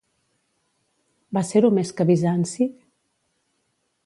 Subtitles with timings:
[1.39, 2.71] Va ser-ho més que Bizanci?